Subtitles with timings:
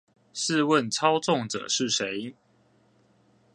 [0.33, 2.33] 試問操縱者是誰？